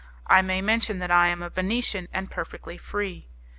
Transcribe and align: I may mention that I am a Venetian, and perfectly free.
I 0.25 0.41
may 0.41 0.63
mention 0.63 0.97
that 0.97 1.11
I 1.11 1.27
am 1.27 1.43
a 1.43 1.51
Venetian, 1.51 2.07
and 2.11 2.31
perfectly 2.31 2.75
free. 2.79 3.27